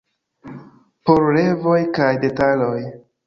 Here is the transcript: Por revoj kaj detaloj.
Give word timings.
Por 1.09 1.27
revoj 1.35 1.77
kaj 1.99 2.09
detaloj. 2.27 2.75